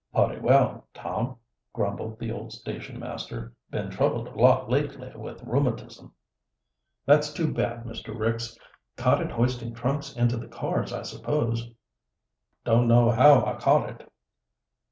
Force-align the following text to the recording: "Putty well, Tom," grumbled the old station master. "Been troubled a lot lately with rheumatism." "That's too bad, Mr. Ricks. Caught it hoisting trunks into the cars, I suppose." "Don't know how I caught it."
"Putty 0.13 0.39
well, 0.39 0.87
Tom," 0.95 1.35
grumbled 1.73 2.17
the 2.17 2.31
old 2.31 2.53
station 2.53 2.97
master. 2.99 3.53
"Been 3.69 3.91
troubled 3.91 4.29
a 4.29 4.33
lot 4.33 4.67
lately 4.67 5.11
with 5.15 5.43
rheumatism." 5.43 6.11
"That's 7.05 7.31
too 7.31 7.53
bad, 7.53 7.83
Mr. 7.83 8.17
Ricks. 8.17 8.57
Caught 8.97 9.21
it 9.21 9.31
hoisting 9.31 9.75
trunks 9.75 10.15
into 10.15 10.37
the 10.37 10.47
cars, 10.47 10.91
I 10.91 11.03
suppose." 11.03 11.69
"Don't 12.65 12.87
know 12.87 13.11
how 13.11 13.45
I 13.45 13.57
caught 13.59 13.89
it." 13.91 14.11